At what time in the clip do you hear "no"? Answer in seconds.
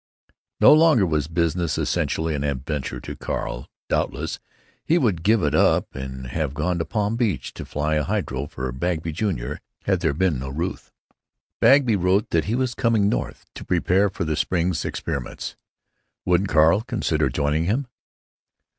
0.59-0.73, 10.39-10.49